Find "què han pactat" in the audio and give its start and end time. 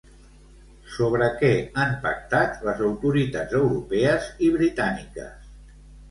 1.41-2.63